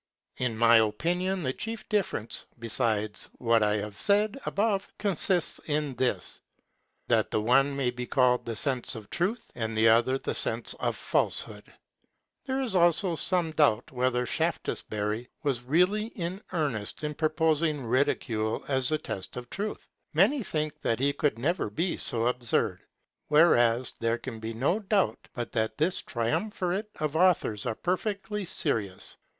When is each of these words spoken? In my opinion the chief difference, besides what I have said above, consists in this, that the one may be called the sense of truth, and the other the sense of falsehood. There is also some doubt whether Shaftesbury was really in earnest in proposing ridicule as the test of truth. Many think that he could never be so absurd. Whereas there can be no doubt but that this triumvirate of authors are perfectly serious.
In 0.37 0.57
my 0.57 0.77
opinion 0.77 1.43
the 1.43 1.53
chief 1.53 1.87
difference, 1.87 2.47
besides 2.57 3.29
what 3.37 3.61
I 3.61 3.75
have 3.75 3.95
said 3.95 4.35
above, 4.47 4.87
consists 4.97 5.59
in 5.67 5.93
this, 5.93 6.41
that 7.07 7.29
the 7.29 7.39
one 7.39 7.75
may 7.75 7.91
be 7.91 8.07
called 8.07 8.43
the 8.43 8.55
sense 8.55 8.95
of 8.95 9.11
truth, 9.11 9.51
and 9.53 9.77
the 9.77 9.89
other 9.89 10.17
the 10.17 10.33
sense 10.33 10.73
of 10.79 10.95
falsehood. 10.95 11.71
There 12.47 12.59
is 12.61 12.75
also 12.75 13.15
some 13.15 13.51
doubt 13.51 13.91
whether 13.91 14.25
Shaftesbury 14.25 15.29
was 15.43 15.61
really 15.61 16.07
in 16.07 16.41
earnest 16.51 17.03
in 17.03 17.13
proposing 17.13 17.85
ridicule 17.85 18.65
as 18.67 18.89
the 18.89 18.97
test 18.97 19.37
of 19.37 19.51
truth. 19.51 19.87
Many 20.15 20.41
think 20.41 20.81
that 20.81 20.99
he 20.99 21.13
could 21.13 21.37
never 21.37 21.69
be 21.69 21.95
so 21.97 22.25
absurd. 22.25 22.81
Whereas 23.27 23.93
there 23.99 24.17
can 24.17 24.39
be 24.39 24.55
no 24.55 24.79
doubt 24.79 25.27
but 25.35 25.51
that 25.51 25.77
this 25.77 26.01
triumvirate 26.01 26.89
of 26.99 27.15
authors 27.15 27.67
are 27.67 27.75
perfectly 27.75 28.45
serious. 28.45 29.15